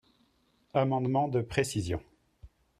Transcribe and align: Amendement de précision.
Amendement 0.73 1.27
de 1.27 1.41
précision. 1.43 2.01